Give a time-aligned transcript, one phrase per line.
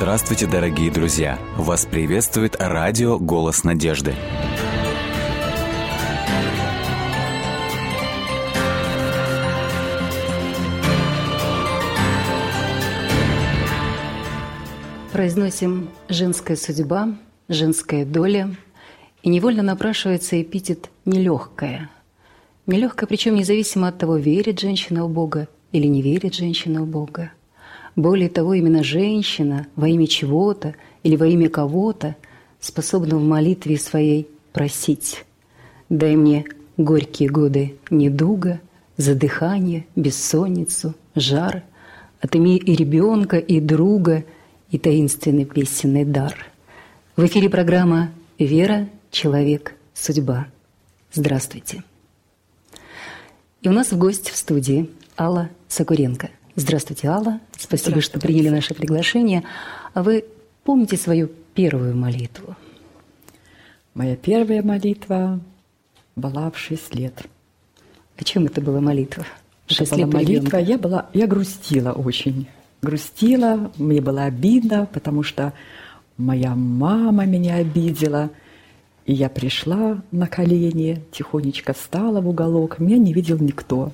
[0.00, 1.38] Здравствуйте, дорогие друзья!
[1.58, 4.14] Вас приветствует радио «Голос надежды».
[15.12, 17.14] Произносим «женская судьба»,
[17.50, 18.56] «женская доля»,
[19.22, 21.90] и невольно напрашивается эпитет «нелегкая».
[22.66, 27.32] Нелегкая, причем независимо от того, верит женщина в Бога или не верит женщина в Бога.
[28.00, 32.16] Более того, именно женщина во имя чего-то или во имя кого-то
[32.58, 35.26] способна в молитве своей просить
[35.90, 36.46] «Дай мне
[36.78, 38.58] горькие годы недуга,
[38.96, 41.62] задыхание, бессонницу, жар,
[42.22, 44.24] отыми и ребенка, и друга,
[44.70, 46.34] и таинственный песенный дар».
[47.16, 50.46] В эфире программа «Вера, человек, судьба».
[51.12, 51.84] Здравствуйте.
[53.60, 54.88] И у нас в гости в студии
[55.18, 57.40] Алла Сокуренко– Здравствуйте, Алла.
[57.52, 58.00] Спасибо, Здравствуйте.
[58.02, 59.44] что приняли наше приглашение.
[59.94, 60.24] А вы
[60.64, 62.56] помните свою первую молитву?
[63.94, 65.40] Моя первая молитва
[66.16, 67.24] была в шесть лет.
[68.16, 69.24] О чем это была молитва?
[69.68, 70.56] Это была молитва.
[70.58, 72.48] Я, была, я грустила очень.
[72.82, 75.52] Грустила, мне было обидно, потому что
[76.16, 78.30] моя мама меня обидела.
[79.06, 82.78] И я пришла на колени, тихонечко встала в уголок.
[82.78, 83.92] Меня не видел никто.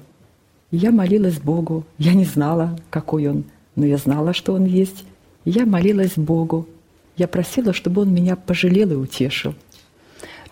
[0.71, 1.85] Я молилась Богу.
[1.99, 3.45] Я не знала, какой Он,
[3.77, 5.05] но я знала, что Он есть.
[5.45, 6.67] Я молилась Богу.
[7.17, 9.55] Я просила, чтобы Он меня пожалел и утешил.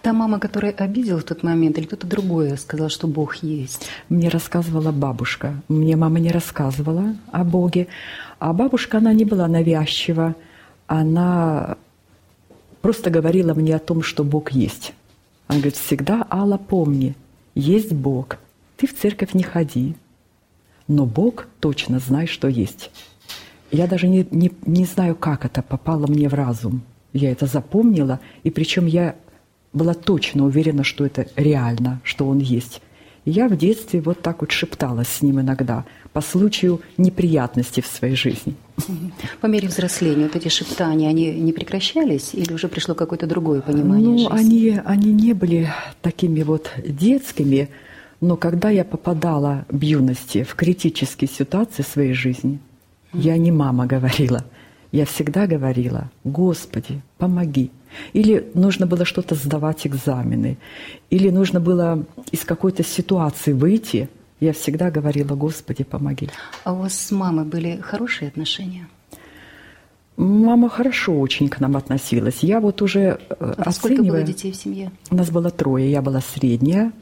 [0.03, 3.87] Та мама, которая обидела в тот момент, или кто-то другой сказал, что Бог есть?
[4.09, 5.62] Мне рассказывала бабушка.
[5.67, 7.89] Мне мама не рассказывала о Боге.
[8.39, 10.37] А бабушка, она не была навязчива.
[10.87, 11.78] Она
[12.83, 14.93] просто говорила мне о том, что Бог есть.
[15.49, 17.17] Она говорит, всегда, Алла, помни,
[17.55, 18.37] есть Бог.
[18.77, 19.97] Ты в церковь не ходи,
[20.89, 22.91] но Бог точно знает, что есть.
[23.71, 26.83] Я даже не, не, не знаю, как это попало мне в разум.
[27.12, 29.17] Я это запомнила, и причем я
[29.73, 32.81] была точно уверена, что это реально, что Он есть.
[33.25, 37.87] И я в детстве вот так вот шепталась с ним иногда по случаю неприятностей в
[37.87, 38.55] своей жизни.
[39.41, 44.09] По мере взросления вот эти шептания, они не прекращались или уже пришло какое-то другое понимание
[44.11, 44.39] Ну, жизни?
[44.39, 45.69] они, они не были
[46.03, 47.71] такими вот детскими,
[48.20, 52.58] но когда я попадала в юности в критические ситуации своей жизни,
[53.12, 54.44] я не мама говорила,
[54.92, 57.70] я всегда говорила, Господи, помоги.
[58.12, 60.58] Или нужно было что-то сдавать экзамены,
[61.10, 64.08] или нужно было из какой-то ситуации выйти,
[64.41, 66.28] я всегда говорила, Господи, помоги.
[66.64, 68.88] А у вас с мамой были хорошие отношения?
[70.16, 72.38] Мама хорошо очень к нам относилась.
[72.42, 73.72] Я вот уже а оценивая...
[73.72, 74.92] Сколько было детей в семье?
[75.10, 76.92] У нас было трое, я была средняя.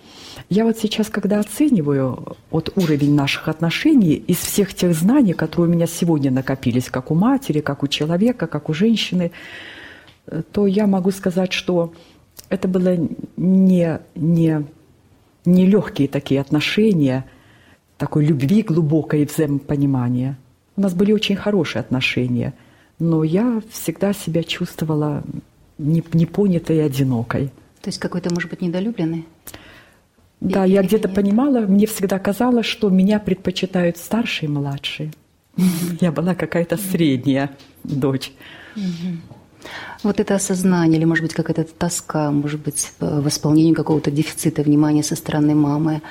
[0.48, 5.74] Я вот сейчас, когда оцениваю вот уровень наших отношений из всех тех знаний, которые у
[5.74, 9.30] меня сегодня накопились, как у матери, как у человека, как у женщины,
[10.52, 11.92] то я могу сказать, что
[12.48, 12.96] это было
[13.36, 14.64] не, не,
[15.44, 17.26] не легкие такие отношения,
[17.98, 20.38] такой любви глубокой взаимопонимания.
[20.76, 22.54] У нас были очень хорошие отношения–
[23.02, 25.24] но я всегда себя чувствовала
[25.76, 27.48] непонятой и одинокой.
[27.80, 29.26] То есть какой-то, может быть, недолюбленный?
[30.40, 35.10] Да, Или я где-то понимала, мне всегда казалось, что меня предпочитают старшие и младшие.
[36.00, 37.50] Я была какая-то средняя
[37.82, 38.32] дочь.
[40.04, 45.16] Вот это осознание, или, может быть, какая-то тоска, может быть, восполнение какого-то дефицита внимания со
[45.16, 46.02] стороны мамы,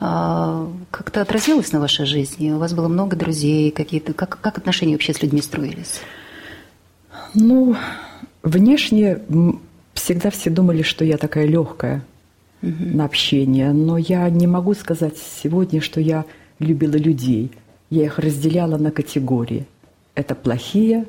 [0.00, 2.50] а, как-то отразилось на вашей жизни?
[2.52, 6.00] У вас было много друзей, какие-то, как, как отношения вообще с людьми строились?
[7.34, 7.76] Ну,
[8.42, 9.18] внешне
[9.94, 12.04] всегда все думали, что я такая легкая
[12.62, 12.72] угу.
[12.78, 16.24] на общение, но я не могу сказать сегодня, что я
[16.58, 17.50] любила людей.
[17.90, 19.66] Я их разделяла на категории.
[20.14, 21.06] Это плохие,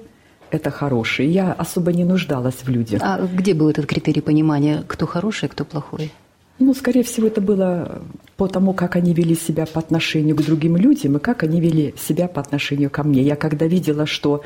[0.51, 1.29] это хорошие.
[1.29, 3.01] Я особо не нуждалась в людях.
[3.03, 6.11] А где был этот критерий понимания, кто хороший, кто плохой?
[6.59, 8.01] Ну, скорее всего, это было
[8.37, 11.95] по тому, как они вели себя по отношению к другим людям и как они вели
[11.97, 13.21] себя по отношению ко мне.
[13.23, 14.43] Я когда видела, что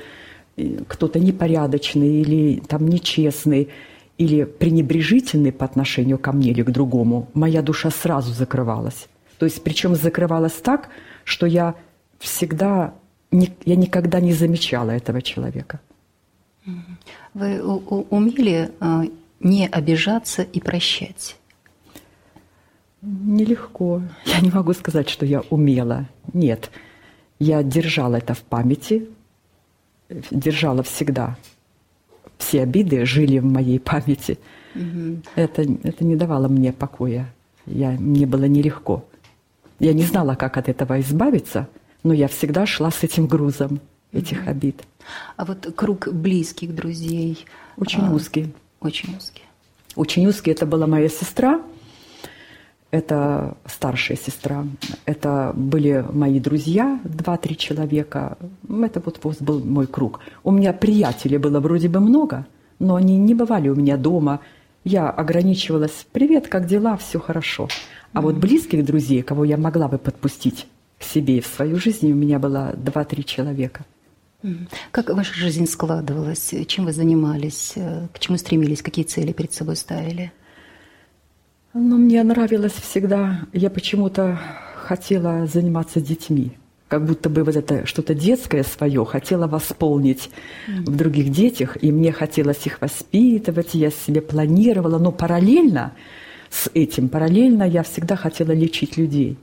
[0.88, 3.70] кто-то непорядочный или там нечестный,
[4.18, 9.08] или пренебрежительный по отношению ко мне или к другому, моя душа сразу закрывалась.
[9.38, 10.90] То есть, причем закрывалась так,
[11.24, 11.76] что я
[12.18, 12.96] всегда,
[13.32, 15.80] я никогда не замечала этого человека.
[17.34, 19.04] Вы умели а,
[19.40, 21.38] не обижаться и прощать?
[23.02, 24.02] Нелегко.
[24.26, 26.08] Я не могу сказать, что я умела.
[26.34, 26.72] Нет.
[27.40, 29.08] Я держала это в памяти,
[30.10, 31.38] держала всегда.
[32.38, 34.38] Все обиды жили в моей памяти.
[34.76, 35.22] Угу.
[35.36, 37.34] Это, это не давало мне покоя.
[37.66, 39.06] Я, мне было нелегко.
[39.80, 41.68] Я не знала, как от этого избавиться,
[42.04, 43.80] но я всегда шла с этим грузом.
[44.12, 44.84] этих обид.
[45.36, 47.46] А вот круг близких друзей?
[47.78, 48.54] Очень а, узкий.
[48.80, 49.44] Очень узкий.
[49.96, 50.52] Очень узкий.
[50.52, 51.62] Это была моя сестра,
[52.92, 54.66] это старшая сестра,
[55.06, 58.38] это были мои друзья, два-три человека.
[58.70, 60.22] Это вот, вот был мой круг.
[60.44, 62.46] У меня приятелей было вроде бы много,
[62.80, 64.40] но они не бывали у меня дома.
[64.84, 66.96] Я ограничивалась «Привет, как дела?
[66.98, 67.68] Все хорошо».
[68.14, 70.66] А вот близких друзей, кого я могла бы подпустить
[70.98, 73.86] к себе в свою жизнь, у меня было два-три человека.
[74.92, 76.54] Как ваша жизнь складывалась?
[76.68, 77.74] Чем вы занимались?
[77.76, 78.82] К чему стремились?
[78.82, 80.32] Какие цели перед собой ставили?
[81.74, 83.42] Ну, мне нравилось всегда.
[83.54, 84.40] Я почему-то
[84.76, 86.52] хотела заниматься детьми.
[86.88, 90.30] Как будто бы вот это что-то детское свое хотела восполнить
[90.68, 90.86] mm.
[90.86, 95.92] в других детях, и мне хотелось их воспитывать, я себе планировала, но параллельно
[96.50, 99.38] с этим, параллельно я всегда хотела лечить людей.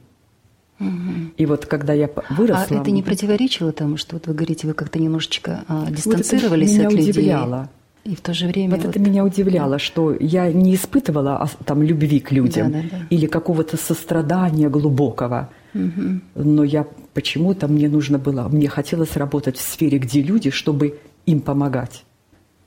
[0.80, 1.34] Угу.
[1.36, 2.78] И вот когда я выросла...
[2.78, 6.78] А это не противоречило тому, что вот вы говорите, вы как-то немножечко а, дистанцировались вот
[6.78, 7.10] это меня от людей?
[7.10, 7.70] удивляло.
[8.04, 8.76] И в то же время...
[8.76, 12.88] Вот, вот это меня удивляло, что я не испытывала там любви к людям да, да,
[12.90, 13.06] да.
[13.08, 15.48] или какого-то сострадания глубокого.
[15.74, 16.20] Угу.
[16.34, 21.40] Но я почему-то мне нужно было, мне хотелось работать в сфере, где люди, чтобы им
[21.40, 22.04] помогать.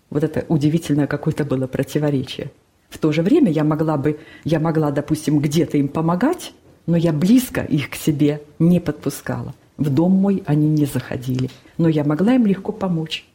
[0.10, 2.52] Вот это удивительное какое-то было противоречие.
[2.90, 6.54] В то же время я могла бы, я могла, допустим, где-то им помогать,
[6.88, 9.54] но я близко их к себе не подпускала.
[9.78, 13.26] В дом мой они не заходили, но я могла им легко помочь.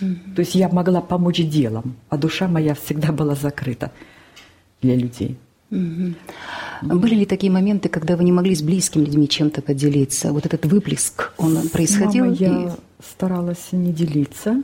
[0.00, 0.34] Mm-hmm.
[0.34, 3.90] То есть я могла помочь делом, а душа моя всегда была закрыта
[4.82, 5.36] для людей.
[5.70, 6.14] Mm-hmm.
[6.82, 10.32] Были ли такие моменты, когда вы не могли с близкими людьми чем-то поделиться?
[10.32, 12.24] Вот этот выплеск, он происходил?
[12.24, 14.62] Мамой я старалась не делиться,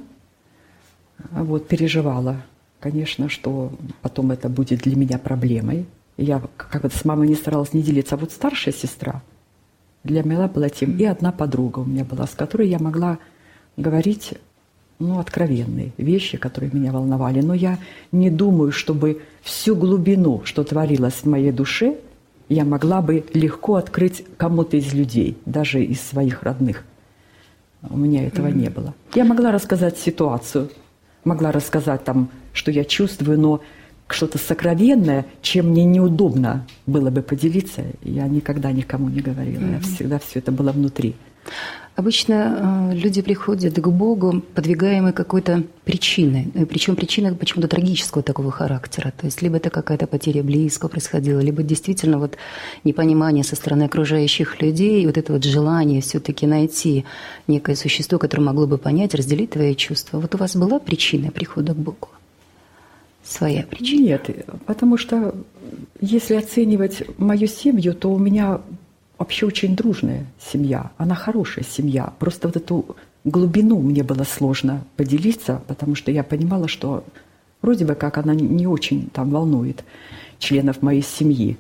[1.33, 2.43] а вот переживала,
[2.81, 3.73] конечно, что
[4.03, 5.87] потом это будет для меня проблемой.
[6.17, 8.15] Я как бы с мамой не старалась не делиться.
[8.15, 9.23] А вот старшая сестра
[10.05, 10.97] для меня была тем.
[10.97, 13.19] И одна подруга у меня была, с которой я могла
[13.77, 14.35] говорить
[15.05, 17.41] ну, откровенные вещи, которые меня волновали.
[17.41, 17.79] Но я
[18.13, 21.97] не думаю, чтобы всю глубину, что творилось в моей душе,
[22.49, 26.85] я могла бы легко открыть кому-то из людей, даже из своих родных.
[27.91, 28.59] У меня этого mm-hmm.
[28.59, 28.95] не было.
[29.15, 30.71] Я могла рассказать ситуацию,
[31.25, 33.61] могла рассказать там, что я чувствую, но
[34.09, 39.63] что-то сокровенное, чем мне неудобно было бы поделиться, я никогда никому не говорила.
[39.63, 39.73] Mm-hmm.
[39.75, 41.15] Я всегда все это было внутри.
[41.97, 46.51] Обычно э, люди приходят к Богу, подвигаемые какой-то причиной.
[46.55, 49.13] Э, Причем причина почему-то трагического такого характера.
[49.17, 52.37] То есть либо это какая-то потеря близкого происходила, либо действительно вот
[52.83, 57.05] непонимание со стороны окружающих людей, и вот это вот желание все-таки найти
[57.47, 60.19] некое существо, которое могло бы понять, разделить твои чувства.
[60.19, 62.09] Вот у вас была причина прихода к Богу?
[63.23, 64.01] Своя причина?
[64.01, 64.31] Нет,
[64.67, 65.33] потому что
[66.01, 68.61] если оценивать мою семью, то у меня
[69.19, 72.13] вообще очень дружная семья, она хорошая семья.
[72.19, 77.05] Просто вот эту глубину мне было сложно поделиться, потому что я понимала, что
[77.63, 79.85] вроде бы как она не очень там волнует
[80.39, 81.57] членов моей семьи.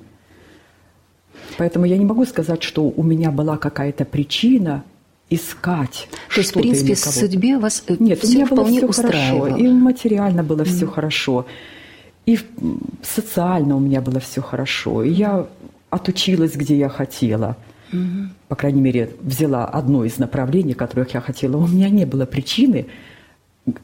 [1.58, 4.84] Поэтому я не могу сказать, что у меня была какая-то причина
[5.30, 6.08] искать.
[6.32, 9.56] То есть, в принципе, в судьбе вас э, Нет, все у меня было все хорошо.
[9.56, 10.64] И материально было mm.
[10.64, 11.46] все хорошо.
[12.26, 12.38] И
[13.02, 15.02] социально у меня было все хорошо.
[15.02, 15.46] И я
[15.94, 17.56] отучилась, где я хотела.
[17.92, 18.28] Угу.
[18.48, 21.56] По крайней мере, взяла одно из направлений, которых я хотела.
[21.56, 22.86] У меня не было причины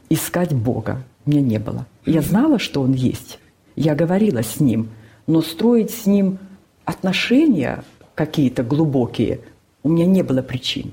[0.09, 1.03] искать Бога.
[1.25, 1.85] У меня не было.
[2.05, 3.39] Я знала, что Он есть.
[3.75, 4.89] Я говорила с Ним.
[5.27, 6.39] Но строить с Ним
[6.83, 7.83] отношения
[8.15, 9.39] какие-то глубокие
[9.83, 10.91] у меня не было причин.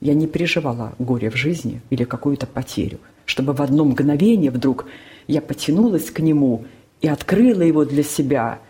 [0.00, 4.86] Я не переживала горе в жизни или какую-то потерю, чтобы в одно мгновение вдруг
[5.26, 6.64] я потянулась к Нему
[7.00, 8.60] и открыла Его для себя–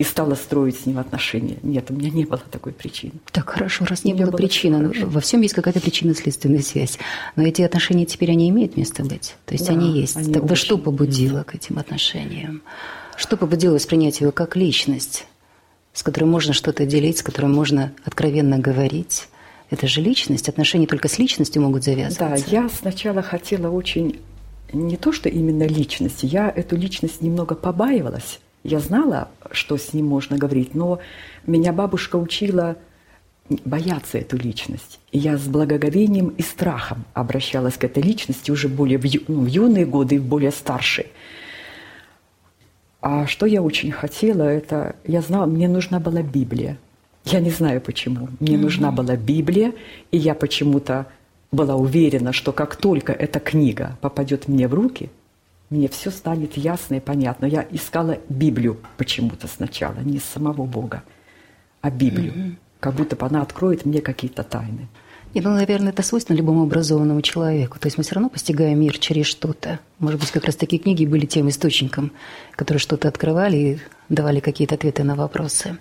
[0.00, 1.58] и стала строить с ним отношения.
[1.62, 3.12] Нет, у меня не было такой причины.
[3.32, 4.90] Так, хорошо, раз не было, было причины.
[5.04, 6.98] Во всем есть какая-то причинно-следственная связь.
[7.36, 9.34] Но эти отношения теперь, они имеют место быть?
[9.44, 10.16] То есть да, они есть.
[10.16, 12.62] Они Тогда что побудило к этим отношениям?
[13.14, 15.26] Что побудило воспринять его как личность,
[15.92, 19.28] с которой можно что-то делить, с которой можно откровенно говорить?
[19.68, 20.48] Это же личность.
[20.48, 22.42] Отношения только с личностью могут завязываться.
[22.42, 24.18] Да, я сначала хотела очень
[24.72, 30.06] не то, что именно личность, я эту личность немного побаивалась, я знала, что с ним
[30.06, 31.00] можно говорить, но
[31.46, 32.76] меня бабушка учила
[33.64, 35.00] бояться эту личность.
[35.12, 39.40] И я с благоговением и страхом обращалась к этой личности уже более в, ю, ну,
[39.40, 41.08] в юные годы и в более старшие.
[43.00, 46.78] А что я очень хотела, это я знала, мне нужна была Библия.
[47.24, 48.28] Я не знаю почему.
[48.38, 48.58] Мне mm-hmm.
[48.58, 49.72] нужна была Библия,
[50.10, 51.06] и я почему-то
[51.50, 55.10] была уверена, что как только эта книга попадет мне в руки,
[55.70, 57.46] мне все станет ясно и понятно.
[57.46, 61.02] Я искала Библию почему-то сначала, не самого Бога,
[61.80, 62.32] а Библию.
[62.32, 62.56] Угу.
[62.80, 64.88] Как будто бы она откроет мне какие-то тайны.
[65.32, 67.78] И, ну, наверное, это свойственно любому образованному человеку.
[67.78, 69.78] То есть мы все равно постигаем мир через что-то.
[70.00, 72.10] Может быть, как раз такие книги были тем источником,
[72.56, 75.78] которые что-то открывали и давали какие-то ответы на вопросы.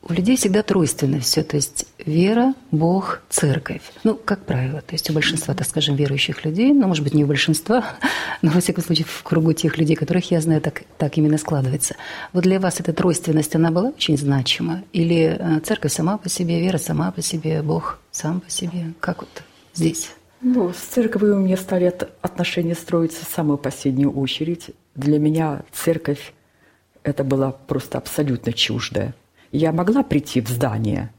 [0.00, 3.82] У людей всегда тройственно все, то есть вера, Бог, церковь.
[4.04, 7.24] Ну, как правило, то есть у большинства, так скажем, верующих людей, ну, может быть, не
[7.24, 7.84] у большинства,
[8.42, 11.96] но, во всяком случае, в кругу тех людей, которых я знаю, так, так именно складывается.
[12.32, 14.82] Вот для вас эта тройственность, она была очень значима?
[14.92, 18.92] Или э, церковь сама по себе, вера сама по себе, Бог сам по себе?
[19.00, 19.42] Как вот
[19.74, 20.10] здесь?
[20.40, 24.70] Ну, с церковью у меня стали отношения строиться в самую последнюю очередь.
[24.94, 26.32] Для меня церковь–
[27.02, 29.14] это было просто абсолютно чуждое.
[29.52, 31.10] Я могла прийти в здание.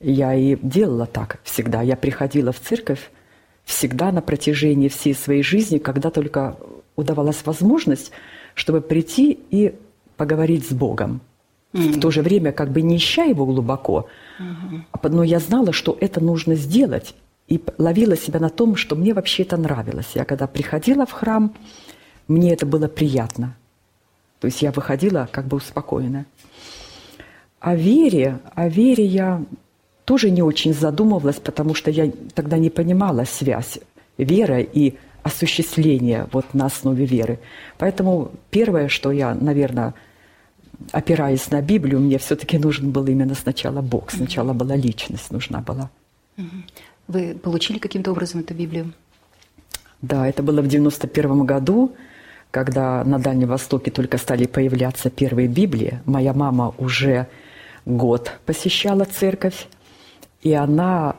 [0.00, 1.82] Я и делала так всегда.
[1.82, 3.10] Я приходила в церковь
[3.64, 6.56] всегда на протяжении всей своей жизни, когда только
[6.96, 8.10] удавалась возможность,
[8.54, 9.74] чтобы прийти и
[10.16, 11.20] поговорить с Богом.
[11.72, 11.92] Mm-hmm.
[11.92, 14.06] В то же время как бы не ища его глубоко,
[14.38, 15.08] mm-hmm.
[15.08, 17.14] но я знала, что это нужно сделать,
[17.48, 20.10] и ловила себя на том, что мне вообще это нравилось.
[20.14, 21.54] Я когда приходила в храм,
[22.28, 23.56] мне это было приятно.
[24.40, 26.26] То есть я выходила как бы успокоенная.
[27.62, 29.40] О вере, о вере я
[30.04, 33.78] тоже не очень задумывалась, потому что я тогда не понимала связь
[34.18, 37.38] веры и осуществления вот на основе веры.
[37.78, 39.94] Поэтому первое, что я, наверное,
[40.90, 45.88] опираясь на Библию, мне все-таки нужен был именно сначала Бог, сначала была личность нужна была.
[47.06, 48.92] Вы получили каким-то образом эту Библию?
[50.00, 51.92] Да, это было в 91 году,
[52.50, 56.00] когда на Дальнем Востоке только стали появляться первые Библии.
[56.06, 57.28] Моя мама уже
[57.84, 59.66] год посещала церковь,
[60.42, 61.16] и она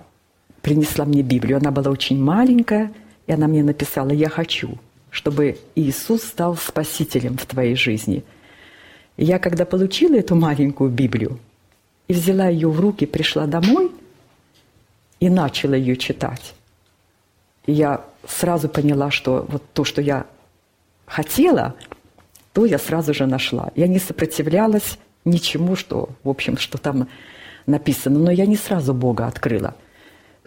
[0.62, 1.58] принесла мне Библию.
[1.58, 2.93] Она была очень маленькая,
[3.27, 4.77] и она мне написала, я хочу,
[5.10, 8.24] чтобы Иисус стал спасителем в твоей жизни.
[9.17, 11.39] И я, когда получила эту маленькую Библию
[12.08, 13.91] и взяла ее в руки, пришла домой
[15.20, 16.53] и начала ее читать,
[17.65, 20.25] и я сразу поняла, что вот то, что я
[21.05, 21.75] хотела,
[22.53, 23.72] то я сразу же нашла.
[23.75, 27.08] Я не сопротивлялась, ничему, что, в общем, что там
[27.65, 28.20] написано.
[28.20, 29.75] Но я не сразу Бога открыла.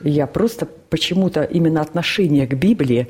[0.02, 3.08] Я просто почему-то именно отношение к Библии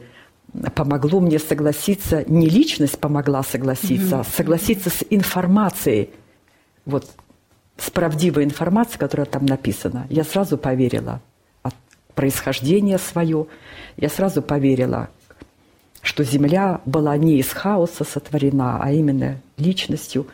[0.74, 4.20] помогло мне согласиться, не личность помогла согласиться, mm-hmm.
[4.20, 6.10] а согласиться с информацией,
[6.84, 7.10] вот
[7.76, 10.06] с правдивой информацией, которая там написана.
[10.08, 11.20] Я сразу поверила
[11.62, 11.74] от
[12.14, 13.46] происхождения свое,
[13.96, 15.08] я сразу поверила,
[16.00, 20.26] что Земля была не из хаоса сотворена, а именно личностью.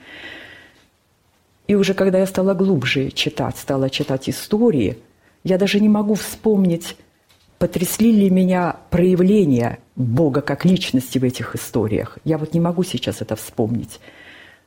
[1.67, 4.99] И уже когда я стала глубже читать, стала читать истории,
[5.45, 6.97] я даже не могу вспомнить,
[7.59, 12.19] потрясли ли меня проявления Бога как личности в этих историях.
[12.25, 14.01] Я вот не могу сейчас это вспомнить.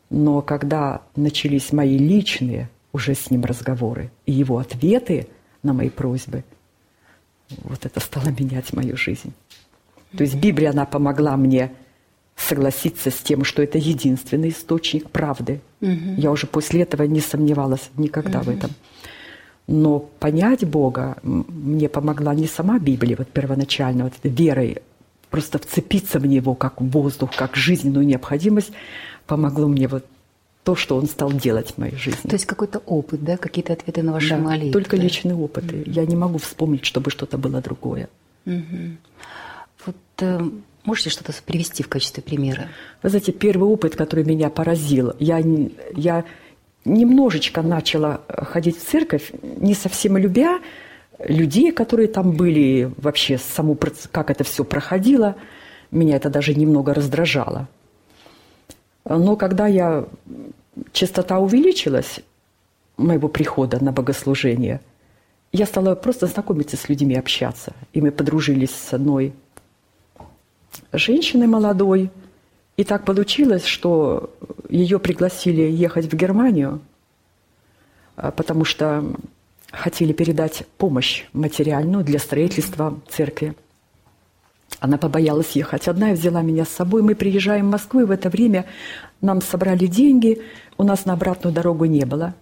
[0.09, 5.27] Но когда начались мои личные уже с ним разговоры и его ответы
[5.63, 6.43] на мои просьбы,
[7.63, 9.33] вот это стало менять мою жизнь.
[10.15, 11.71] То есть Библия, она помогла мне
[12.35, 15.61] согласиться с тем, что это единственный источник правды.
[15.81, 16.15] Угу.
[16.17, 18.51] Я уже после этого не сомневалась никогда угу.
[18.51, 18.71] в этом.
[19.67, 24.77] Но понять Бога мне помогла не сама Библия, вот первоначально, вот верой,
[25.31, 28.71] просто вцепиться в Него как воздух, как жизненную необходимость,
[29.25, 30.05] помогло мне вот
[30.63, 32.29] то, что Он стал делать в моей жизни.
[32.29, 34.71] То есть какой-то опыт, да, какие-то ответы на ваши да, молитвы?
[34.71, 35.75] только личные опыты.
[35.77, 38.07] mm Я не могу вспомнить, чтобы что-то было другое.
[38.45, 38.97] mm
[39.85, 40.49] Вот э,
[40.85, 42.69] Можете что-то привести в качестве примера?
[43.01, 45.41] Вы знаете, первый опыт, который меня поразил, я,
[45.95, 46.23] я
[46.85, 50.59] немножечко начала ходить в церковь, не совсем любя
[51.19, 53.77] людей, которые там были, вообще саму,
[54.11, 55.35] как это все проходило,
[55.89, 57.67] меня это даже немного раздражало.
[59.05, 60.05] Но когда я,
[60.91, 62.19] частота увеличилась
[62.97, 64.81] моего прихода на богослужение,
[65.51, 67.73] я стала просто знакомиться с людьми, общаться.
[67.93, 69.33] И мы подружились с одной
[70.91, 72.11] женщиной молодой.
[72.77, 74.33] И так получилось, что
[74.69, 76.81] ее пригласили ехать в Германию,
[78.15, 79.03] а, потому что
[79.71, 83.55] хотели передать помощь материальную для строительства церкви.
[84.79, 87.01] Она побоялась ехать одна и взяла меня с собой.
[87.01, 88.65] Мы приезжаем в Москву, и в это время
[89.21, 90.41] нам собрали деньги.
[90.77, 92.35] У нас на обратную дорогу не было.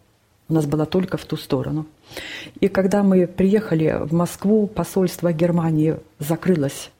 [0.49, 1.85] У нас была только в ту сторону.
[2.59, 6.91] И когда мы приехали в Москву, посольство Германии закрылось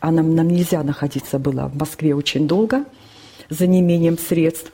[0.00, 2.84] а нам, нам нельзя находиться было в Москве очень долго
[3.48, 4.72] за неимением средств.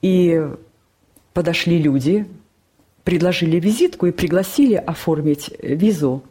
[0.00, 0.42] И
[1.32, 2.26] подошли люди,
[3.02, 6.22] предложили визитку и пригласили оформить визу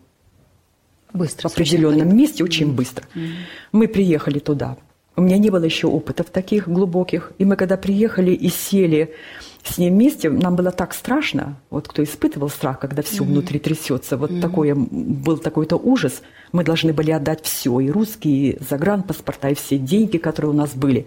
[1.12, 2.76] быстро, в определенном месте, очень mm-hmm.
[2.76, 3.06] быстро.
[3.14, 3.30] Mm-hmm.
[3.72, 4.78] Мы приехали туда
[5.16, 7.34] У меня не было еще опытов таких глубоких.
[7.38, 9.14] И мы когда приехали и сели
[9.64, 11.56] с ним вместе, нам было так страшно.
[11.70, 13.28] Вот кто испытывал страх, когда все mm-hmm.
[13.28, 14.42] внутри трясется, вот mm-hmm.
[14.42, 16.22] такое, был такой-то ужас.
[16.52, 20.76] Мы должны были отдать все, и русские, и загранпаспорта, и все деньги, которые у нас
[20.76, 21.06] были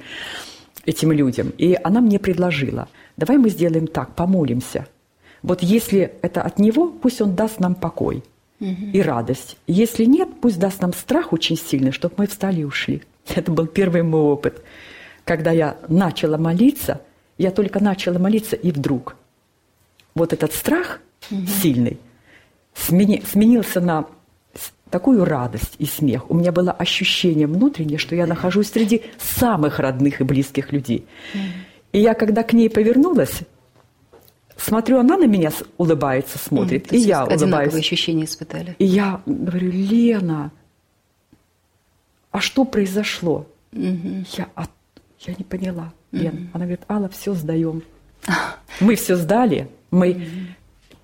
[0.87, 1.53] этим людям.
[1.59, 4.87] И она мне предложила, давай мы сделаем так, помолимся.
[5.43, 8.25] Вот если это от него, пусть он даст нам покой
[8.61, 8.93] mm-hmm.
[8.93, 9.59] и радость.
[9.67, 13.03] Если нет, пусть даст нам страх очень сильный, чтобы мы встали и ушли.
[13.35, 14.63] Это был первый мой опыт.
[15.25, 17.03] Когда я начала молиться,
[17.39, 19.17] я только начала молиться, и вдруг
[20.15, 21.01] вот этот страх
[21.31, 21.47] угу.
[21.47, 21.99] сильный
[22.77, 24.07] смени, сменился на
[24.91, 26.31] такую радость и смех.
[26.31, 31.07] У меня было ощущение внутреннее, что я нахожусь среди самых родных и близких людей.
[31.35, 31.43] Угу.
[31.93, 33.41] И я, когда к ней повернулась,
[34.57, 37.75] смотрю, она на меня улыбается, смотрит, угу, и я улыбаюсь.
[37.75, 38.77] ощущения испытали.
[38.79, 40.53] И я говорю, Лена,
[42.31, 43.47] а что произошло?
[43.73, 44.25] Угу.
[44.37, 44.67] Я, а,
[45.21, 45.93] я не поняла.
[46.17, 46.35] Лен.
[46.35, 46.49] Угу.
[46.53, 47.83] Она говорит, Алла, все сдаем.
[48.81, 49.69] Мы все сдали.
[49.91, 50.21] Мы угу.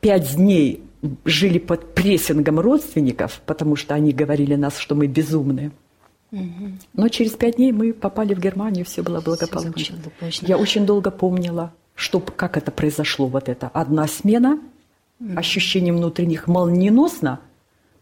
[0.01, 0.83] пять дней
[1.25, 5.73] жили под прессингом родственников, потому что они говорили нас, что мы безумные.
[6.31, 6.73] Угу.
[6.95, 9.99] Но через пять дней мы попали в Германию, все было благополучно.
[10.31, 13.69] Все Я очень долго помнила, что, как это произошло, вот это.
[13.69, 14.61] Одна смена,
[15.21, 15.39] угу.
[15.39, 17.41] ощущение внутренних молниеносно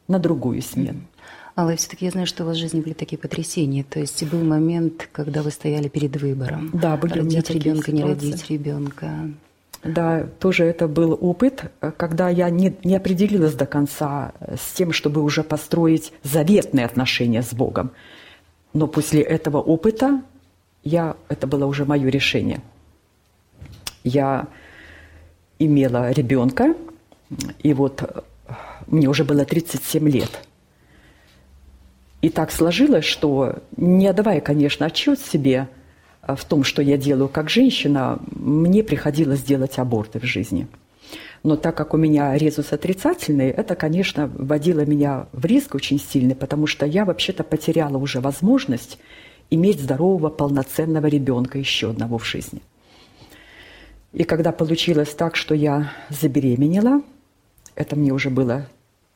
[0.07, 1.01] на другую смену.
[1.57, 3.85] Алла, все-таки я знаю, что у вас в жизни были такие потрясения.
[3.85, 6.71] То есть был момент, когда вы стояли перед выбором.
[6.73, 9.31] Да, были родить ребенка, не родить ребенка.
[9.83, 15.23] Да, тоже это был опыт, когда я не, не определилась до конца с тем, чтобы
[15.23, 17.91] уже построить заветные отношения с Богом.
[18.75, 20.23] Но после этого опыта
[20.85, 22.61] я, это было уже мое решение.
[24.05, 24.49] Я
[25.59, 26.75] имела ребенка,
[27.63, 28.25] и вот
[28.87, 30.41] мне уже было 37 лет–
[32.23, 35.69] и так сложилось, что не отдавая, конечно, отчет себе
[36.23, 40.67] э, в том, что я делаю как женщина, мне приходилось делать аборты в жизни.
[41.43, 46.35] Но так как у меня резус отрицательный, это, конечно, вводило меня в риск очень сильный,
[46.35, 48.99] потому что я вообще-то потеряла уже возможность
[49.49, 52.61] иметь здорового, полноценного ребенка еще одного в жизни.
[54.13, 57.01] И когда получилось так, что я забеременела,
[57.75, 58.67] это мне уже было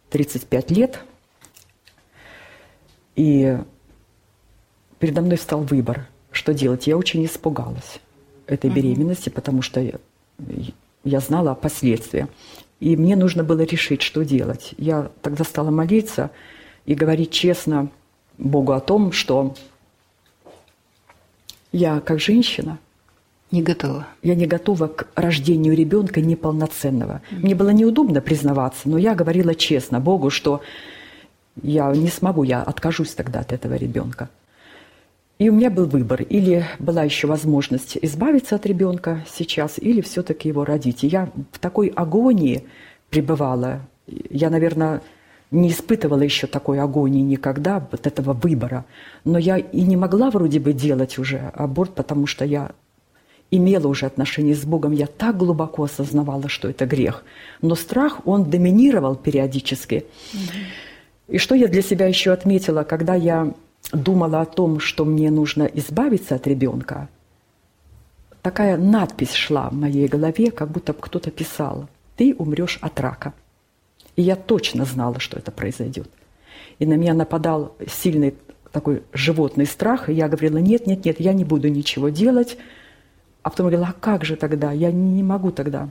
[0.08, 1.00] 35 лет–
[3.16, 3.58] и
[4.98, 6.86] передо мной встал выбор, что делать.
[6.86, 8.00] Я очень испугалась
[8.46, 9.94] этой беременности, потому что я,
[11.04, 12.28] я знала о последствиях.
[12.80, 14.74] И мне нужно было решить, что делать.
[14.76, 16.30] Я тогда стала молиться
[16.86, 17.88] и говорить честно
[18.36, 19.54] Богу о том, что
[21.72, 22.78] я как женщина
[23.50, 24.06] не готова.
[24.22, 27.22] Я не готова к рождению ребенка неполноценного.
[27.30, 27.38] Mm-hmm.
[27.38, 30.60] Мне было неудобно признаваться, но я говорила честно Богу, что
[31.62, 34.28] я не смогу, я откажусь тогда от этого ребенка.
[35.38, 36.22] И у меня был выбор.
[36.22, 41.04] Или была еще возможность избавиться от ребенка сейчас, или все-таки его родить.
[41.04, 42.64] И я в такой агонии
[43.10, 43.80] пребывала.
[44.06, 45.02] Я, наверное,
[45.50, 48.84] не испытывала еще такой агонии никогда, вот этого выбора.
[49.24, 52.70] Но я и не могла вроде бы делать уже аборт, потому что я
[53.50, 57.24] имела уже отношения с Богом, я так глубоко осознавала, что это грех.
[57.62, 60.06] Но страх, он доминировал периодически.
[60.32, 60.64] Mm-hmm.
[61.28, 63.52] И что я для себя еще отметила, когда я
[63.92, 67.08] думала о том, что мне нужно избавиться от ребенка,
[68.42, 73.32] такая надпись шла в моей голове, как будто кто-то писал, ты умрешь от рака.
[74.16, 76.08] И я точно знала, что это произойдет.
[76.78, 78.34] И на меня нападал сильный
[78.70, 82.58] такой животный страх, и я говорила, нет, нет, нет, я не буду ничего делать.
[83.42, 84.72] А потом говорила, а как же тогда?
[84.72, 85.90] Я не могу тогда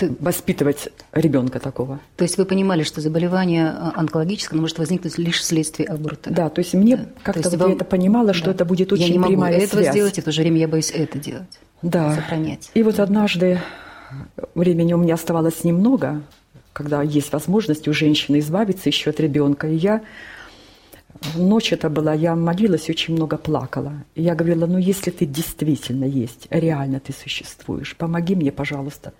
[0.00, 2.00] воспитывать ребенка такого.
[2.16, 6.30] То есть вы понимали, что заболевание а, онкологическое может возникнуть лишь вследствие аборта?
[6.30, 7.06] Да, то есть мне да.
[7.22, 7.68] как-то вот вам...
[7.70, 8.52] я это понимала, что да.
[8.52, 9.94] это будет очень я не могу прямая этого связь.
[9.94, 11.60] сделать, и в то же время я боюсь это делать.
[11.82, 12.14] Да.
[12.14, 12.70] Сохранять.
[12.74, 13.60] И вот однажды
[14.54, 16.22] времени у меня оставалось немного,
[16.72, 20.02] когда есть возможность у женщины избавиться еще от ребенка, и я
[21.36, 24.04] Ночь это была, я молилась, очень много плакала.
[24.16, 29.14] И я говорила, ну если ты действительно есть, реально ты существуешь, помоги мне, пожалуйста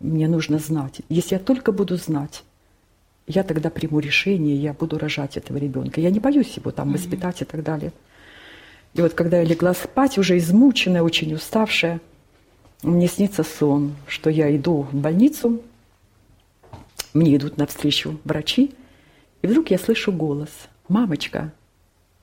[0.00, 1.00] мне нужно знать.
[1.08, 2.44] Если я только буду знать,
[3.26, 6.00] я тогда приму решение, я буду рожать этого ребенка.
[6.00, 7.92] Я не боюсь его там воспитать и так далее.
[8.94, 12.00] И вот когда я легла спать, уже измученная, очень уставшая,
[12.82, 15.60] мне снится сон, что я иду в больницу,
[17.12, 18.74] мне идут навстречу врачи,
[19.42, 20.50] и вдруг я слышу голос.
[20.88, 21.52] «Мамочка,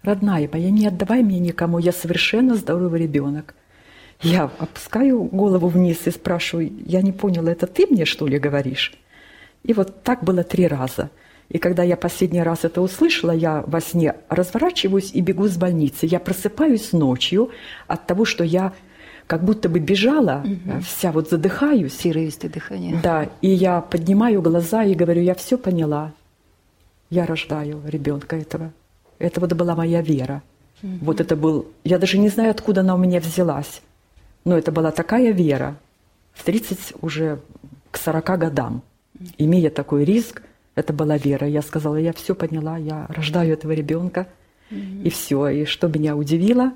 [0.04, 3.56] родная моя, не отдавай мне никому, я совершенно здоровый ребенок.
[4.24, 8.94] Я опускаю голову вниз и спрашиваю, я не поняла, это ты мне что ли говоришь?
[9.64, 11.10] И вот так было три раза.
[11.50, 16.06] И когда я последний раз это услышала, я во сне разворачиваюсь и бегу с больницы.
[16.06, 17.52] Я просыпаюсь ночью
[17.88, 18.74] от того, что я
[19.28, 20.82] как будто бы бежала, угу.
[20.82, 21.94] вся вот задыхаюсь.
[21.94, 23.00] Сировистое дыхание.
[23.02, 26.12] Да, и я поднимаю глаза и говорю, я все поняла.
[27.10, 28.72] Я рождаю ребенка этого.
[29.20, 30.42] Это вот была моя вера.
[30.82, 30.92] Угу.
[31.02, 33.82] Вот это был, я даже не знаю, откуда она у меня взялась.
[34.46, 35.78] Но это была такая вера
[36.34, 37.40] в 30 уже
[37.92, 38.82] к 40 годам,
[39.38, 40.42] имея такой риск,
[40.76, 41.48] это была вера.
[41.48, 44.28] Я сказала, я все поняла, я рождаю этого ребенка,
[44.72, 45.04] mm-hmm.
[45.04, 45.48] и все.
[45.50, 46.74] И что меня удивило,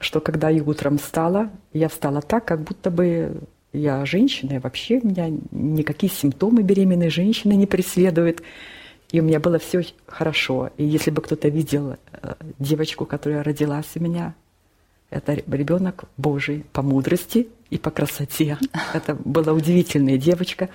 [0.00, 5.00] что когда я утром встала, я встала так, как будто бы я женщина, и вообще
[5.00, 8.42] меня никакие симптомы беременной женщины не преследуют.
[9.10, 10.70] И у меня было все хорошо.
[10.76, 14.34] И если бы кто-то видел э, девочку, которая родилась у меня,
[15.10, 18.58] это ребенок Божий по мудрости и по красоте.
[18.92, 20.68] Это была удивительная девочка.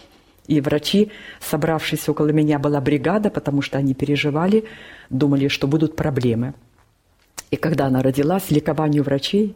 [0.47, 4.65] И врачи, собравшись около меня, была бригада, потому что они переживали,
[5.09, 6.53] думали, что будут проблемы.
[7.49, 9.55] И когда она родилась, ликованию врачей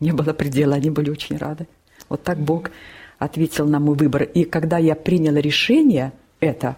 [0.00, 1.66] не было предела, они были очень рады.
[2.08, 2.70] Вот так Бог
[3.18, 4.22] ответил на мой выбор.
[4.22, 6.76] И когда я приняла решение это,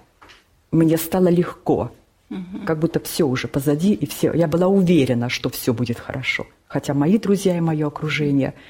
[0.71, 1.93] мне стало легко,
[2.31, 2.65] угу.
[2.65, 4.33] как будто все уже позади, и все.
[4.33, 6.47] Я была уверена, что все будет хорошо.
[6.71, 8.55] Хотя мои друзья и мое окружение–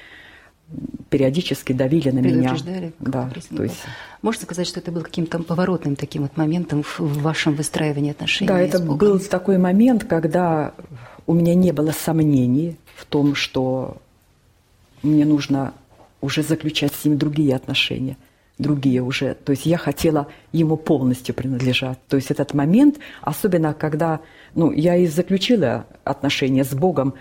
[1.09, 2.55] периодически давили на меня.
[2.99, 3.81] Да, то есть...
[4.21, 8.59] Можно сказать, что это был каким-то поворотным таким вот моментом в вашем выстраивании отношений Да,
[8.59, 10.73] это был такой момент, когда
[11.27, 13.97] у меня не было сомнений в том, что
[15.03, 15.73] мне нужно
[16.21, 18.15] уже заключать с ним другие отношения,
[18.57, 19.33] другие уже.
[19.33, 21.97] То есть я хотела ему полностью принадлежать.
[22.07, 24.21] То есть этот момент, особенно когда,
[24.55, 27.15] ну, я и заключила отношения с Богом,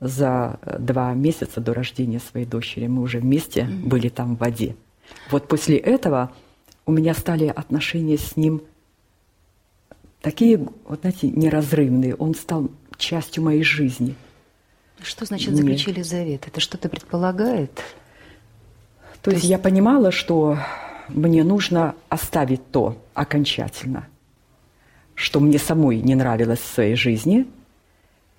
[0.00, 2.86] за два месяца до рождения своей дочери.
[2.86, 3.86] Мы уже вместе mm-hmm.
[3.86, 4.76] были там в воде.
[5.30, 6.32] Вот после этого
[6.84, 8.62] у меня стали отношения с ним
[10.20, 12.14] такие, вот знаете, неразрывные.
[12.14, 14.14] Он стал частью моей жизни.
[15.02, 16.06] Что значит заключили Нет.
[16.06, 16.46] завет?
[16.46, 17.74] Это что-то предполагает?
[17.74, 17.82] То,
[19.22, 20.58] то есть, есть я понимала, что
[21.08, 24.08] мне нужно оставить то окончательно,
[25.14, 27.46] что мне самой не нравилось в своей жизни–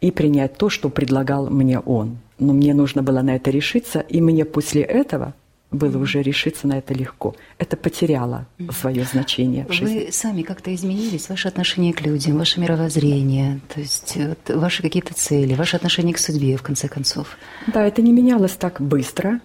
[0.01, 2.17] и принять то, что предлагал мне он.
[2.39, 5.33] Но мне нужно было на это решиться, и мне после этого
[5.71, 7.35] было уже решиться на это легко.
[7.57, 10.05] Это потеряло свое значение в жизни.
[10.05, 15.13] Вы сами как-то изменились, ваше отношение к людям, ваше мировоззрение, то есть вот, ваши какие-то
[15.13, 17.37] цели, ваше отношение к судьбе, в конце концов.
[17.67, 19.41] Да, это не менялось так быстро.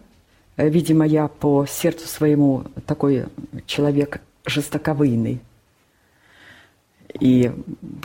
[0.56, 3.24] Видимо, я по сердцу своему такой
[3.66, 5.40] человек жестоковыйный.
[7.18, 7.52] И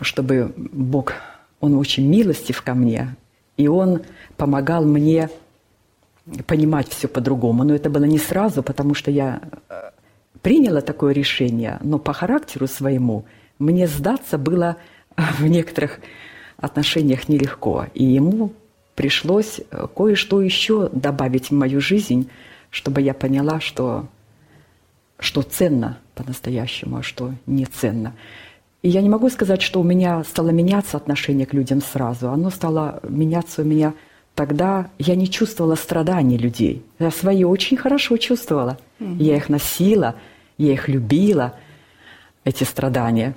[0.01, 1.13] чтобы Бог
[1.59, 3.15] он очень милостив ко мне,
[3.57, 4.01] и он
[4.35, 5.29] помогал мне
[6.45, 7.63] понимать все по-другому.
[7.63, 9.91] Но это было не сразу, потому что я э,
[10.41, 13.25] приняла такое решение, но по характеру своему
[13.59, 14.77] мне сдаться было
[15.15, 15.99] в некоторых
[16.57, 17.87] отношениях нелегко.
[17.93, 18.53] И ему
[18.95, 22.29] пришлось э, кое-что еще добавить в мою жизнь,
[22.69, 24.07] чтобы я поняла, что,
[25.19, 28.13] что ценно по-настоящему, а что не ценно.
[28.81, 32.29] И я не могу сказать, что у меня стало меняться отношение к людям сразу.
[32.29, 33.93] Оно стало меняться у меня
[34.35, 34.89] тогда.
[34.99, 36.83] Я не чувствовала страданий людей.
[36.99, 38.77] Я свои очень хорошо чувствовала.
[38.99, 39.17] Mm-hmm.
[39.17, 40.15] Я их носила,
[40.57, 41.53] я их любила,
[42.43, 43.35] эти страдания.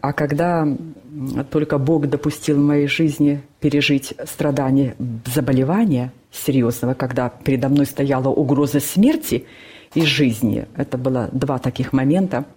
[0.00, 0.66] А когда
[1.50, 4.96] только Бог допустил в моей жизни пережить страдания
[5.32, 9.46] заболевания серьезного, когда передо мной стояла угроза смерти
[9.94, 12.46] и жизни, это было два таких момента–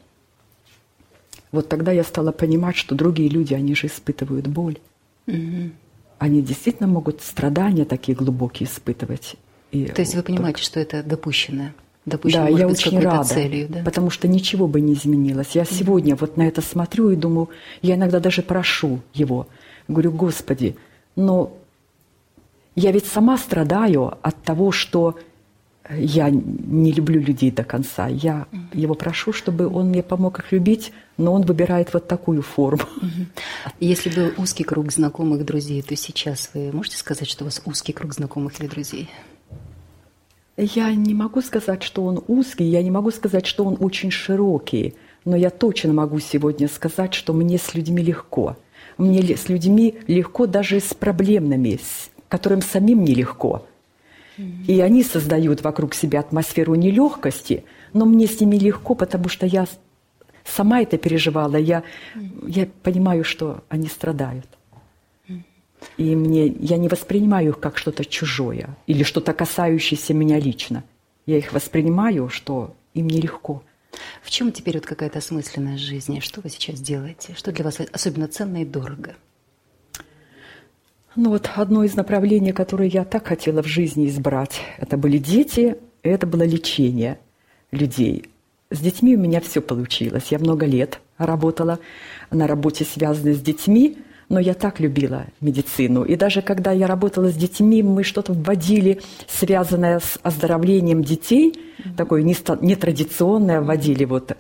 [1.54, 4.80] вот тогда я стала понимать, что другие люди, они же испытывают боль.
[5.28, 5.70] Угу.
[6.18, 9.36] Они действительно могут страдания такие глубокие испытывать.
[9.72, 10.66] И То есть вы понимаете, только...
[10.66, 11.70] что это допущено?
[12.06, 13.84] Допущено, да, я быть, очень рада, целью, да?
[13.86, 15.52] потому что ничего бы не изменилось.
[15.54, 17.50] Я mm сегодня вот на это смотрю и думаю,
[17.82, 19.48] я иногда даже прошу его,
[19.88, 20.76] говорю, Господи,
[21.16, 21.56] но
[22.76, 25.18] я ведь сама страдаю от того, что
[25.90, 28.08] я не люблю людей до конца.
[28.08, 32.84] Я его прошу, чтобы он мне помог их любить, но он выбирает вот такую форму.
[33.80, 37.92] Если был узкий круг знакомых друзей, то сейчас вы можете сказать, что у вас узкий
[37.92, 39.10] круг знакомых или друзей?
[40.56, 44.94] Я не могу сказать, что он узкий, я не могу сказать, что он очень широкий,
[45.26, 48.56] но я точно могу сегодня сказать, что мне с людьми легко.
[48.98, 53.66] Мне с людьми легко даже с проблемными, с которым самим нелегко.
[54.38, 59.68] И они создают вокруг себя атмосферу нелегкости, но мне с ними легко, потому что я
[60.44, 61.56] сама это переживала.
[61.56, 61.84] Я,
[62.48, 64.48] я понимаю, что они страдают.
[65.98, 70.84] И мне, я не воспринимаю их как что-то чужое или что-то касающееся меня лично.
[71.26, 73.64] Я их воспринимаю, что им нелегко.
[74.22, 76.20] В чем теперь вот какая-то осмысленность жизни?
[76.20, 77.36] Что вы сейчас делаете?
[77.36, 79.16] Что для вас особенно ценно и дорого?
[81.16, 85.78] Ну вот одно из направлений, которое я так хотела в жизни избрать, это были дети,
[86.02, 87.20] и это было лечение
[87.72, 88.26] людей.
[88.72, 90.32] С детьми у меня все получилось.
[90.32, 91.78] Я много лет работала
[92.32, 96.04] на работе, связанной с детьми, но я так любила медицину.
[96.04, 101.54] И даже когда я работала с детьми, мы что-то вводили, связанное с оздоровлением детей,
[101.96, 104.36] такое нетрадиционное, вводили вот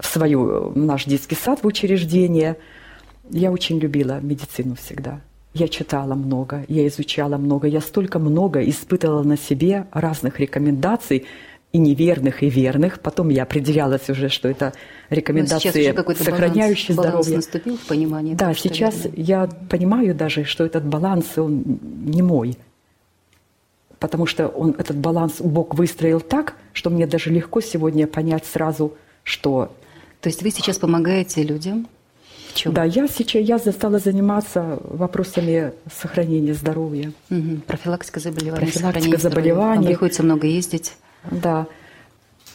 [0.00, 2.56] в свою, в наш детский сад, в учреждение.
[3.30, 5.20] Я очень любила медицину всегда.
[5.58, 11.24] Я читала много, я изучала много, я столько много испытывала на себе разных рекомендаций,
[11.72, 13.00] и неверных, и верных.
[13.00, 14.74] Потом я определялась уже, что это
[15.10, 17.32] рекомендации, сохраняющие баланс, здоровье.
[17.32, 18.34] Баланс наступил в понимании?
[18.34, 19.14] Да, того, сейчас верно.
[19.16, 22.56] я понимаю даже, что этот баланс, он не мой.
[23.98, 28.92] Потому что он, этот баланс Бог выстроил так, что мне даже легко сегодня понять сразу,
[29.22, 29.74] что...
[30.20, 31.88] То есть вы сейчас помогаете людям?
[32.56, 32.72] Чем?
[32.72, 37.12] Да, я сейчас я стала заниматься вопросами сохранения здоровья.
[37.30, 37.60] Угу.
[37.66, 38.60] Профилактика заболеваний.
[38.66, 39.76] Профилактика заболеваний.
[39.76, 40.94] Вам приходится много ездить.
[41.30, 41.66] Да.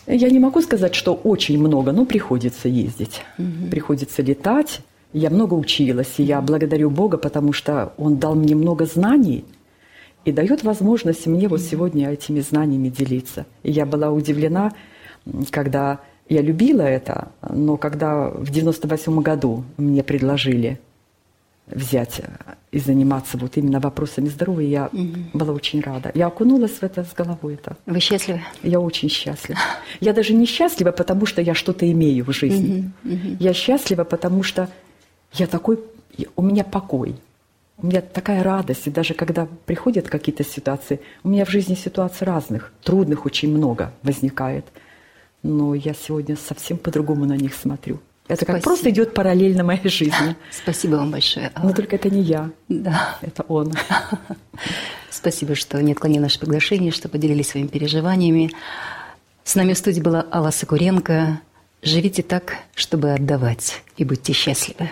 [0.07, 3.69] Я не могу сказать, что очень много, но приходится ездить, угу.
[3.69, 4.81] приходится летать.
[5.13, 9.45] Я много училась, и я благодарю Бога, потому что Он дал мне много знаний
[10.25, 13.45] и дает возможность мне вот сегодня этими знаниями делиться.
[13.63, 14.73] И я была удивлена,
[15.49, 20.79] когда я любила это, но когда в 98 году мне предложили
[21.67, 22.21] взять
[22.71, 25.19] и заниматься вот именно вопросами здоровья, я угу.
[25.33, 26.11] была очень рада.
[26.13, 27.55] Я окунулась в это с головой.
[27.55, 27.77] Это.
[27.85, 28.41] Вы счастливы?
[28.63, 29.59] Я очень счастлива.
[29.99, 32.91] Я даже не счастлива, потому что я что-то имею в жизни.
[33.03, 33.37] Угу, угу.
[33.39, 34.69] Я счастлива, потому что
[35.33, 35.79] я такой,
[36.35, 37.15] у меня покой.
[37.77, 42.27] У меня такая радость, и даже когда приходят какие-то ситуации, у меня в жизни ситуаций
[42.27, 44.65] разных, трудных очень много возникает.
[45.43, 47.99] Но я сегодня совсем по-другому на них смотрю.
[48.27, 48.53] Это Спасибо.
[48.53, 50.35] как просто идет параллельно моей жизни.
[50.51, 51.51] Спасибо вам большое.
[51.61, 52.49] Но только это не я.
[52.69, 53.17] Да.
[53.21, 53.73] Это он.
[55.09, 58.51] Спасибо, что не отклонили наше приглашение, что поделились своими переживаниями.
[59.43, 61.41] С нами в студии была Алла Сокуренко.
[61.81, 64.91] Живите так, чтобы отдавать, и будьте счастливы.